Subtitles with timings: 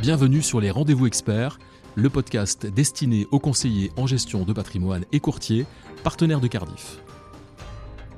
[0.00, 1.58] Bienvenue sur les Rendez-vous Experts,
[1.94, 5.66] le podcast destiné aux conseillers en gestion de patrimoine et courtiers,
[6.02, 7.00] partenaires de Cardiff.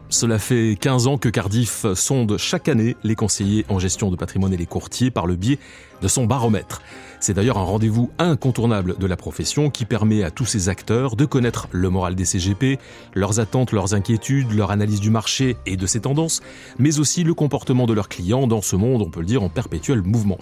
[0.09, 4.53] Cela fait 15 ans que Cardiff sonde chaque année les conseillers en gestion de patrimoine
[4.53, 5.59] et les courtiers par le biais
[6.03, 6.83] de son baromètre.
[7.19, 11.25] C'est d'ailleurs un rendez-vous incontournable de la profession qui permet à tous ces acteurs de
[11.25, 12.79] connaître le moral des CGP,
[13.15, 16.43] leurs attentes, leurs inquiétudes, leur analyse du marché et de ses tendances,
[16.79, 19.49] mais aussi le comportement de leurs clients dans ce monde, on peut le dire, en
[19.49, 20.39] perpétuel mouvement.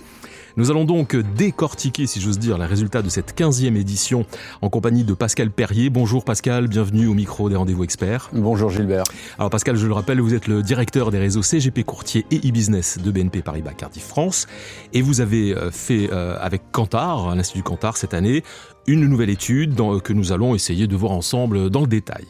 [0.57, 4.27] Nous allons donc décortiquer, si j'ose dire, les résultats de cette 15e édition
[4.63, 5.91] en compagnie de Pascal Perrier.
[5.91, 8.31] Bonjour Pascal, bienvenue au micro des rendez-vous experts.
[8.33, 9.05] Bonjour Gilbert.
[9.39, 12.99] Alors Pascal, je le rappelle, vous êtes le directeur des réseaux CGP Courtier et e-business
[12.99, 14.49] de BNP Paribas Cardiff France
[14.93, 18.43] et vous avez euh, fait euh, avec Kantar, l'Institut Kantar cette année,
[18.87, 22.25] une nouvelle étude que nous allons essayer de voir ensemble dans le détail.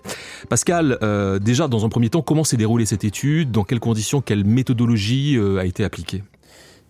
[0.48, 3.50] Pascal, euh, déjà dans un premier temps, comment s'est déroulée cette étude?
[3.50, 6.22] Dans quelles conditions, quelle méthodologie a été appliquée?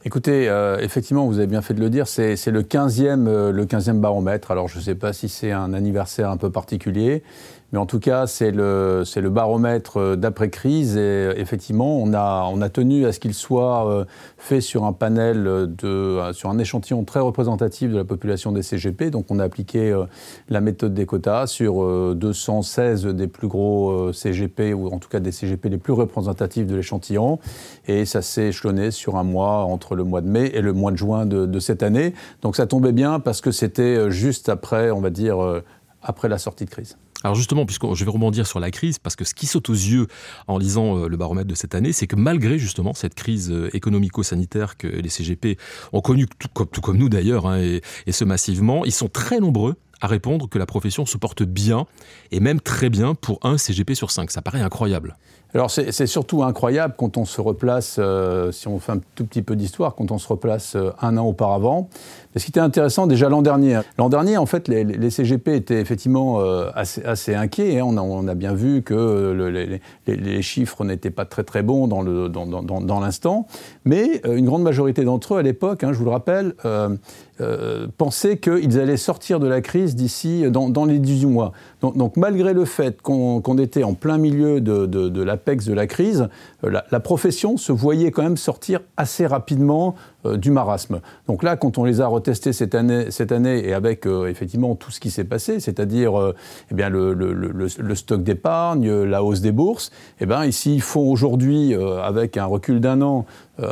[0.03, 3.67] Écoutez, euh, effectivement, vous avez bien fait de le dire, c'est le 15e, euh, le
[3.67, 4.51] 15e baromètre.
[4.51, 7.23] Alors, je ne sais pas si c'est un anniversaire un peu particulier,
[7.70, 10.97] mais en tout cas, c'est le, le baromètre euh, d'après-crise.
[10.97, 14.07] Et effectivement, on a, on a tenu à ce qu'il soit
[14.39, 19.11] fait sur un panel, de, sur un échantillon très représentatif de la population des CGP.
[19.11, 19.95] Donc, on a appliqué
[20.48, 25.31] la méthode des quotas sur 216 des plus gros CGP, ou en tout cas des
[25.31, 27.39] CGP les plus représentatifs de l'échantillon.
[27.87, 30.92] Et ça s'est échelonné sur un mois, entre le mois de mai et le mois
[30.92, 32.14] de juin de, cette année.
[32.42, 35.62] Donc, ça tombait bien parce que c'était juste après, on va dire,
[36.02, 36.96] après la sortie de crise.
[37.22, 39.74] Alors justement, puisque je vais rebondir sur la crise, parce que ce qui saute aux
[39.74, 40.06] yeux
[40.46, 43.68] en lisant euh, le baromètre de cette année, c'est que malgré justement cette crise euh,
[43.77, 45.58] économico-sanitaire que les CGP
[45.92, 50.06] ont connue, tout comme, nous d'ailleurs, hein, et ce massivement, ils sont très nombreux à
[50.06, 51.87] répondre que la profession se porte bien,
[52.31, 54.31] et même très bien pour un CGP sur cinq.
[54.31, 55.17] Ça paraît incroyable.
[55.53, 59.42] Alors c'est surtout incroyable quand on se replace, euh, si on fait un tout petit
[59.42, 61.89] peu d'histoire, quand on se replace un an auparavant.
[62.37, 63.81] Ce qui était intéressant déjà l'an dernier.
[63.98, 67.80] L'an dernier, en fait, les, CGP étaient effectivement euh, assez, inquiets.
[67.80, 67.86] Hein.
[67.86, 73.48] On, a, bien vu que les, chiffres n'étaient pas très très bons dans l'instant.
[73.85, 76.55] Mais euh, une grande majorité d'entre eux, à l'époque, hein, je vous le rappelle,
[77.41, 81.52] euh, pensaient qu'ils allaient sortir de la crise d'ici dans, les 18 mois.
[81.83, 86.29] Donc, malgré le fait qu'on était en plein milieu de, l'apex de la crise,
[86.63, 89.95] la, la profession se voyait quand même sortir assez rapidement
[90.27, 91.01] euh, du marasme.
[91.29, 94.74] Donc là, quand on les a retestés cette année, cette année et avec euh, effectivement
[94.74, 96.35] tout ce qui s'est passé, c'est-à-dire euh,
[96.70, 101.74] eh bien le, stock d'épargne, la hausse des bourses, eh bien ici ils font aujourd'hui,
[101.74, 103.24] avec un recul d'un an,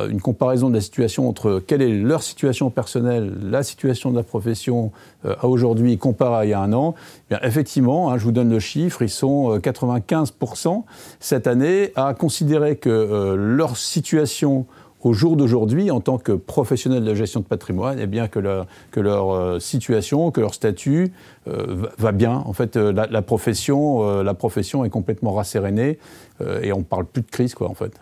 [0.09, 4.23] une comparaison de la situation entre quelle est leur situation personnelle, la situation de la
[4.23, 4.93] profession
[5.25, 6.95] à aujourd'hui comparée à il y a un an.
[7.31, 10.85] Eh bien, effectivement, hein, je vous donne le chiffre, ils sont 95%
[11.19, 14.67] cette année à considérer que leur situation
[15.01, 18.41] au jour d'aujourd'hui, en tant que professionnels de la gestion de patrimoine, eh bien que,
[18.91, 21.13] que leur euh, situation, que leur statut
[21.47, 22.33] euh, va bien.
[22.33, 25.99] En fait, euh, la, profession, la profession est complètement rassérénée
[26.63, 27.93] et on ne parle plus de crise, quoi, en fait.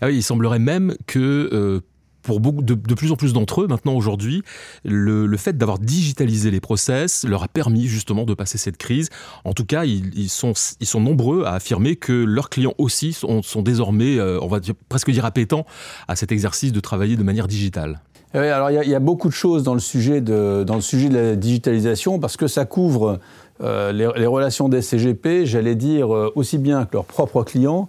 [0.00, 1.80] Ah oui, il semblerait même que
[2.24, 4.42] pour beaucoup, de, plus en plus d'entre eux maintenant aujourd'hui,
[4.84, 9.10] le, fait d'avoir digitalisé les process leur a permis justement de passer cette crise.
[9.44, 10.54] En tout cas, ils, sont,
[10.94, 15.66] nombreux à affirmer que leurs clients aussi sont, désormais, euh, on va presque dire appétents
[16.08, 18.00] à cet exercice de travailler de manière digitale.
[18.34, 21.08] Oui, alors il y, a beaucoup de choses dans le sujet de, dans le sujet
[21.08, 23.20] de la digitalisation parce que ça couvre
[23.62, 27.88] euh, les, relations des CGP, j'allais dire, euh, aussi bien avec leurs propres clients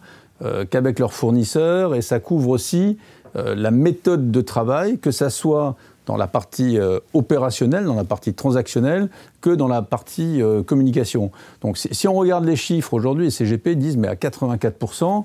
[0.69, 2.97] qu'avec leurs fournisseurs et ça couvre aussi
[3.35, 5.75] la méthode de travail, que ça soit
[6.05, 9.09] dans la partie euh, opérationnelle, dans la partie transactionnelle,
[9.41, 11.31] que dans la partie euh, communication.
[11.61, 15.23] Donc si, on regarde les chiffres aujourd'hui, les CGP disent mais à 84%,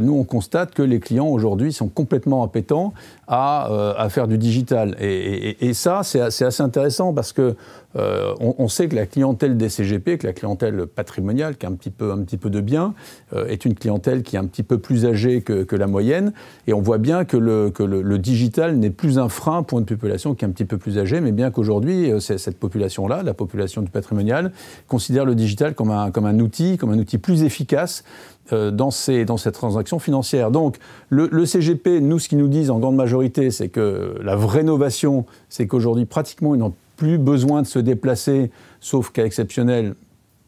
[0.00, 2.92] nous on constate que les clients aujourd'hui sont complètement appétents
[3.26, 4.96] à, à, faire du digital.
[5.00, 7.56] Et, et ça, c'est assez intéressant parce que
[7.98, 11.72] euh, on, sait que la clientèle des CGP, que la clientèle patrimoniale, qui a un
[11.72, 12.94] petit peu, un petit peu de biens,
[13.32, 16.32] euh, est une clientèle qui est un petit peu plus âgée que, la moyenne.
[16.66, 20.44] Et on voit bien que le, digital n'est plus un frein pour une population qui
[20.44, 23.90] est un petit peu plus âgée, mais bien qu'aujourd'hui, euh, cette population-là, la population du
[23.90, 24.52] patrimonial,
[24.86, 28.04] considère le digital comme un, comme un outil, comme un outil plus efficace
[28.50, 30.50] dans, ces, dans cette transaction financière.
[30.50, 30.78] Donc
[31.10, 34.62] le, le, CGP, nous, ce qu'ils nous disent en grande majorité, c'est que la vraie
[34.62, 38.50] innovation, c'est qu'aujourd'hui, pratiquement, n'ont plus besoin de se déplacer,
[38.80, 39.94] sauf cas exceptionnel,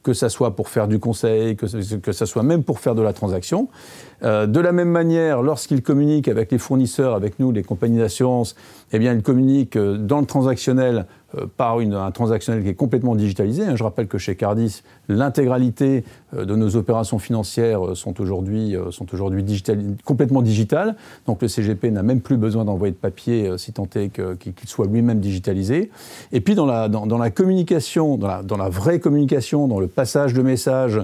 [0.03, 3.03] que ce soit pour faire du conseil, que ce, que soit même pour faire de
[3.03, 3.69] la transaction.
[4.23, 8.57] Euh, de la même manière, lorsqu'ils communiquent avec les fournisseurs, avec nous, les compagnies d'assurance,
[8.93, 11.07] eh bien, ils communiquent euh, dans le transactionnel
[11.39, 13.65] euh, par un transactionnel qui est complètement digitalisé.
[13.65, 13.77] Hein.
[13.77, 16.05] Je rappelle que chez Cardis, l'intégralité
[16.35, 19.45] euh, de nos opérations financières sont aujourd'hui sont aujourd'hui
[20.05, 20.97] complètement digitales.
[21.27, 24.87] Donc le CGP n'a même plus besoin d'envoyer de papier si tant est qu'il soit
[24.87, 25.91] lui-même digitalisé.
[26.33, 30.43] Et puis dans la, dans, la communication, dans la, vraie communication, dans le passage de
[30.43, 31.01] messages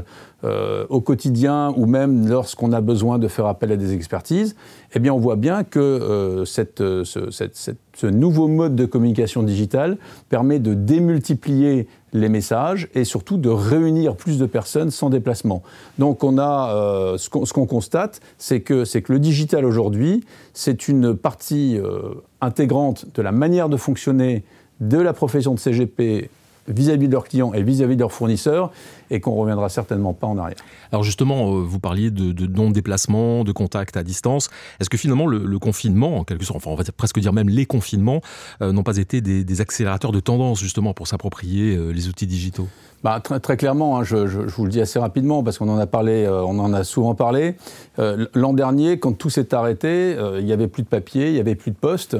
[0.88, 4.54] au quotidien ou même lorsqu'on a besoin de faire appel à des expertises,
[4.94, 9.42] eh bien on voit bien que cette, ce, cette, cette ce nouveau mode de communication
[9.42, 9.96] digitale
[10.28, 15.62] permet de démultiplier les messages et surtout de réunir plus de personnes sans déplacement.
[15.98, 20.24] Donc on a euh, ce qu'on constate, c'est que, le digital aujourd'hui,
[20.54, 24.44] c'est une partie euh, intégrante de la manière de fonctionner
[24.80, 26.30] de la profession de CGP
[26.68, 28.72] vis-à-vis de leurs clients et vis-à-vis de leurs fournisseurs,
[29.10, 30.58] et qu'on ne reviendra certainement pas en arrière.
[30.92, 34.48] Alors justement, euh, vous parliez de, non-déplacement, de contact à distance.
[34.80, 37.66] Est-ce que finalement le, confinement, en quelque sorte, enfin on va presque dire même les
[37.66, 38.20] confinements,
[38.62, 42.68] euh, n'ont pas été des, accélérateurs de tendance justement pour s'approprier euh, les outils digitaux?
[43.02, 45.78] Bah, très, très, clairement, hein, je, je, vous le dis assez rapidement parce qu'on en
[45.78, 47.54] a parlé, on en a souvent parlé.
[47.98, 51.54] L'an dernier, quand tout s'est arrêté, il n'y avait plus de papier, il n'y avait
[51.54, 52.16] plus de poste.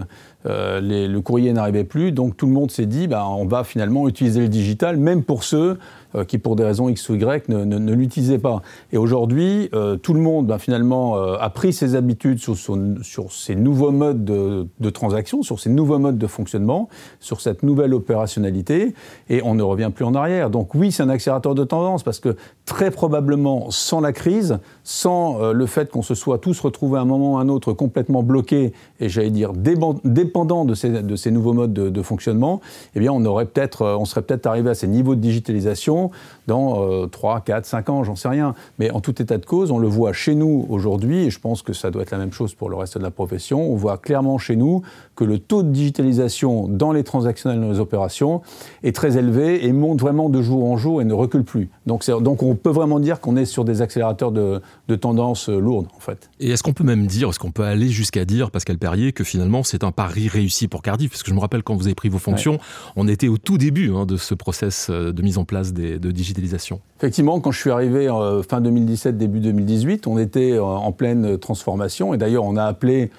[0.47, 4.09] Euh, le courrier n'arrivait plus, donc tout le monde s'est dit, bah, on va finalement
[4.09, 5.79] utiliser le digital, même pour ceux
[6.15, 8.63] euh, qui, pour des raisons X ou Y, ne, ne, pas.
[8.93, 12.57] Et aujourd'hui, euh, tout le monde, bah, finalement, a pris ses habitudes sur,
[13.31, 16.89] ces nouveaux modes de, de, transaction, sur ces nouveaux modes de fonctionnement,
[17.21, 18.95] sur cette nouvelle opérationnalité,
[19.29, 20.51] et on ne revient plus en arrière.
[20.51, 25.53] Donc oui, c'est un accélérateur de tendance, parce que très probablement, sans la crise, sans
[25.53, 28.23] le fait qu'on se soit tous retrouvés à un moment ou à un autre complètement
[28.23, 32.61] bloqués, et j'allais dire dépendants de ces, de nouveaux modes de, fonctionnement,
[32.95, 36.11] eh bien, on, aurait peut-être, euh, on serait peut-être arrivé à ces niveaux de digitalisation
[36.47, 36.66] dans
[37.11, 38.55] 3, 4, 5 ans, j'en sais rien.
[38.79, 41.63] Mais en tout état de cause, on le voit chez nous aujourd'hui, et je pense
[41.63, 43.99] que ça doit être la même chose pour le reste de la profession, on voit
[43.99, 44.83] clairement chez nous
[45.15, 48.43] que le taux de digitalisation dans les transactionnels, dans les opérations,
[48.83, 51.71] est très élevé et monte vraiment de jour en jour et ne recule plus.
[51.87, 55.87] Donc, donc on peut vraiment dire qu'on est sur des accélérateurs de, de tendance lourde,
[55.97, 56.31] en fait.
[56.41, 59.25] Et est-ce qu'on peut même dire, est-ce qu'on peut aller jusqu'à dire, Pascal Perrier, que
[59.25, 61.11] finalement c'est un pari réussi pour Cardiff?
[61.11, 62.59] Parce que je me rappelle quand vous avez pris vos fonctions,
[62.97, 65.99] on était au tout début hein, de ce process euh, de mise en place des,
[65.99, 66.56] de digitalisation.
[66.99, 72.15] Effectivement, quand je suis arrivé euh, fin 2017, début 2018, on était en pleine transformation
[72.15, 73.11] et d'ailleurs on a appelé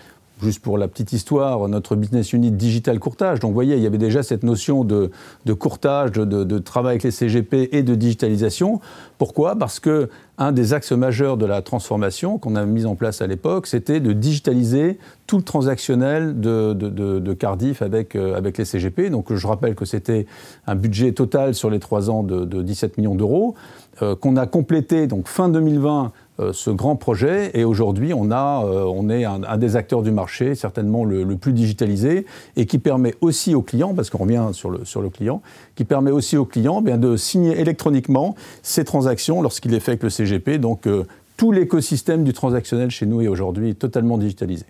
[0.42, 3.39] juste pour la petite histoire, notre business unit digital courtage.
[3.39, 5.12] Donc vous voyez, il y avait déjà cette notion de,
[5.54, 8.80] courtage, de, travail avec les CGP et de digitalisation.
[9.18, 9.56] Pourquoi?
[9.56, 13.28] Parce que un des axes majeurs de la transformation qu'on a mis en place à
[13.28, 19.09] l'époque, c'était de digitaliser tout le transactionnel de, Cardiff avec, euh, avec les CGP.
[19.09, 20.25] Donc je rappelle que c'était
[20.65, 23.56] un budget total sur les trois ans de, 17 millions d'euros,
[24.01, 27.50] euh, qu'on a complété donc fin 2020 euh, ce grand projet.
[27.56, 31.51] Et aujourd'hui, on, a, euh, on est un, des acteurs du marché, certainement le, plus
[31.51, 35.41] digitalisé, et qui permet aussi aux clients, parce qu'on revient sur le, sur le client,
[35.75, 40.03] qui permet aussi aux clients bien, de signer électroniquement ces transactions lorsqu'il est fait avec
[40.03, 40.59] le CGP.
[40.59, 41.06] Donc euh,
[41.38, 44.65] tout l'écosystème du transactionnel chez nous est aujourd'hui totalement digitalisé.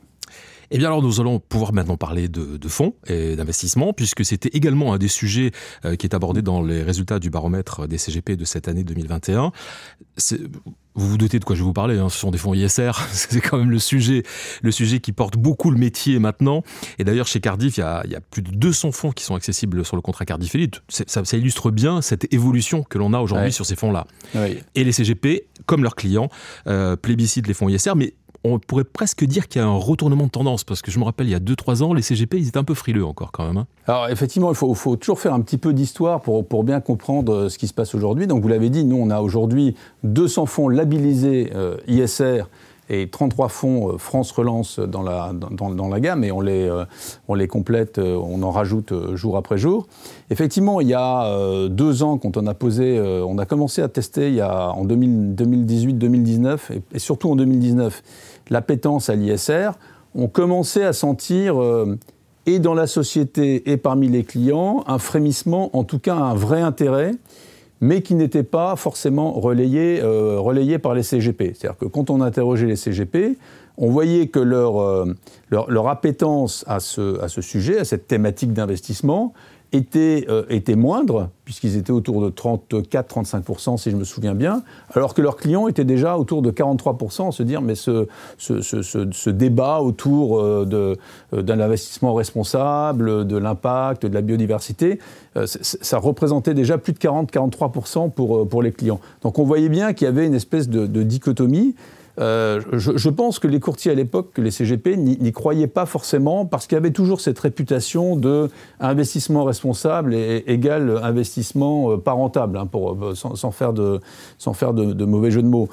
[0.70, 4.50] Eh bien alors nous allons pouvoir maintenant parler de, de fonds et d'investissement, puisque c'était
[4.50, 5.52] également un des sujets
[5.98, 9.52] qui est abordé dans les résultats du baromètre des CGP de cette année 2021.
[10.98, 12.10] Vous vous doutez de quoi je vais vous parler, hein.
[12.10, 14.24] ce sont des fonds ISR, c'est quand même le sujet,
[14.64, 16.64] le sujet qui porte beaucoup le métier maintenant.
[16.98, 19.24] Et d'ailleurs, chez Cardiff, il y, a, il y, a, plus de 200 fonds qui
[19.24, 20.82] sont accessibles sur le contrat Cardiff Elite.
[20.90, 24.08] Ça, ça, illustre bien cette évolution que l'on a aujourd'hui sur ces fonds-là.
[24.74, 26.30] Et les CGP, comme leurs clients,
[26.66, 30.26] euh, plébiscitent les fonds ISR, mais on pourrait presque dire qu'il y a un retournement
[30.26, 32.48] de tendance, parce que je me rappelle, il y a 2-3 ans, les CGP, ils
[32.48, 33.58] étaient un peu frileux encore quand même.
[33.58, 33.68] Hein.
[33.88, 37.50] Alors effectivement, il faut, toujours faire un petit peu d'histoire pour, pour, bien comprendre euh,
[37.50, 38.28] ce qui se passe aujourd'hui.
[38.28, 42.44] Donc vous l'avez dit, nous, on a aujourd'hui 200 fonds labellisés euh, ISR
[42.90, 46.70] et 33 fonds euh, France Relance dans la, dans, dans, la gamme, et on les,
[47.28, 49.88] on les complète, on en rajoute jour après jour.
[50.30, 54.30] Effectivement, il y a deux ans, quand on a posé, on a commencé à tester
[54.30, 58.04] il y a, en 2018-2019, et, et, surtout en 2019,
[58.50, 59.72] l'appétence à l'ISR,
[60.16, 61.98] on commençait à sentir, euh,
[62.46, 66.62] et dans la société et parmi les clients, un frémissement, en tout cas un vrai
[66.62, 67.12] intérêt,
[67.82, 71.54] mais qui n'était pas forcément relayé, euh, relayé par les CGP.
[71.54, 73.38] C'est-à-dire que quand on interrogeait les CGP,
[73.78, 75.14] on voyait que leur, euh,
[75.52, 79.34] leur, leur, appétence à ce, à ce sujet, à cette thématique d'investissement,
[79.74, 85.14] était, euh, était moindre, puisqu'ils étaient autour de 34-35%, si je me souviens bien, alors
[85.14, 88.08] que leurs clients étaient déjà autour de 43%, se dire, mais ce,
[88.38, 90.98] ce, ce, ce débat autour euh, de,
[91.34, 95.00] euh, d'un investissement responsable, de l'impact, de la biodiversité,
[95.46, 99.00] ça représentait déjà plus de 40-43% pour, pour les clients.
[99.22, 101.76] Donc on voyait bien qu'il y avait une espèce de dichotomie
[102.20, 106.46] euh, je, pense que les courtiers à l'époque, que les CGP, n'y croyaient pas forcément
[106.46, 112.14] parce qu'il y avait toujours cette réputation de investissement responsable et égal investissement euh, pas
[112.14, 115.70] rentable, hein, euh, sans, faire, de, mauvais jeu de mots.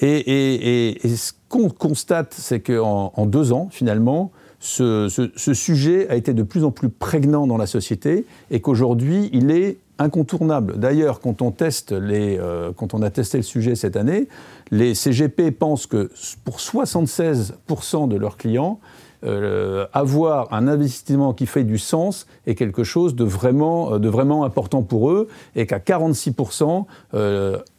[0.00, 6.42] Et, ce qu'on constate, c'est qu'en en deux ans, finalement, ce, sujet a été de
[6.42, 10.78] plus en plus prégnant dans la société et qu'aujourd'hui, il est incontournable.
[10.78, 14.28] D'ailleurs, quand, on teste les, euh, quand on a testé le sujet cette année,
[14.70, 16.10] les CGP pensent que
[16.44, 18.80] pour 76% de leurs clients,
[19.24, 24.08] euh, avoir un investissement qui fait du sens est quelque chose de vraiment, euh, de
[24.08, 26.84] vraiment important pour eux et qu'à 46%,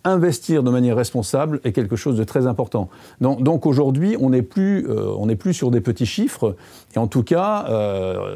[0.05, 2.89] investir de manière responsable est quelque chose de très important.
[3.19, 6.55] Donc, aujourd'hui, on n'est plus, on plus sur des petits chiffres.
[6.95, 7.65] Et en tout cas,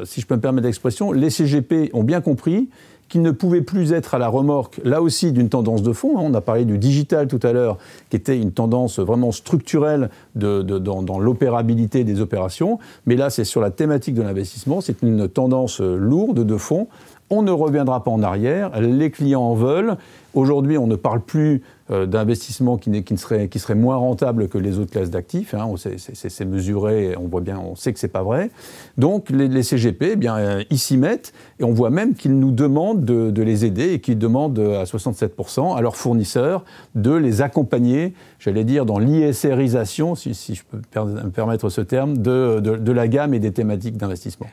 [0.04, 2.68] si je peux me permettre l'expression, les CGP ont bien compris
[3.10, 6.14] qui ne pouvait plus être à la remorque, là aussi, d'une tendance de fond.
[6.16, 7.76] On a parlé du digital tout à l'heure,
[8.08, 12.78] qui était une tendance vraiment structurelle de, dans, l'opérabilité des opérations.
[13.06, 14.80] Mais là, c'est sur la thématique de l'investissement.
[14.80, 16.86] C'est une tendance lourde de fond.
[17.32, 18.80] On ne reviendra pas en arrière.
[18.80, 19.96] Les clients en veulent.
[20.34, 24.90] Aujourd'hui, on ne parle plus euh, d'investissement qui, qui, serait, moins rentable que les autres
[24.90, 25.54] classes d'actifs.
[25.54, 25.74] Hein.
[25.76, 28.50] C'est mesuré, on voit bien, on sait que c'est pas vrai.
[28.96, 32.52] Donc les, CGP, eh bien, euh, ils s'y mettent et on voit même qu'ils nous
[32.52, 38.14] demandent de, les aider et qu'ils demandent à 67% à leurs fournisseurs de les accompagner,
[38.38, 43.40] j'allais dire, dans l'ISRisation, si, je peux me permettre ce terme, de la gamme et
[43.40, 44.46] des thématiques d'investissement.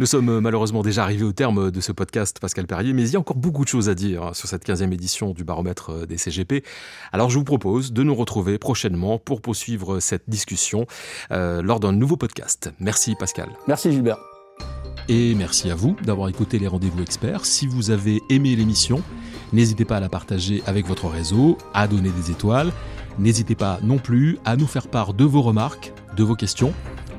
[0.00, 3.16] Nous sommes malheureusement déjà arrivés au terme de ce podcast, Pascal Perrier, mais il y
[3.16, 6.62] a encore beaucoup de choses à dire sur cette 15e édition du baromètre des CGP.
[7.12, 10.86] Alors je vous propose de nous retrouver prochainement pour poursuivre cette discussion
[11.32, 12.70] euh, lors d'un nouveau podcast.
[12.78, 13.48] Merci Pascal.
[13.66, 14.18] Merci Gilbert.
[15.08, 17.44] Et merci à vous d'avoir écouté les rendez-vous experts.
[17.44, 19.02] Si vous avez aimé l'émission,
[19.52, 22.70] n'hésitez pas à la partager avec votre réseau, à donner des étoiles.
[23.18, 26.72] N'hésitez pas non plus à nous faire part de vos remarques, de vos questions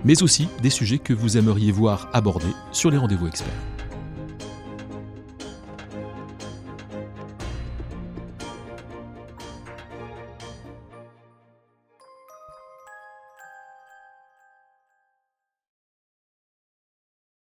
[0.05, 3.78] mais aussi des sujets que vous aimeriez voir abordés sur les rendez-vous experts.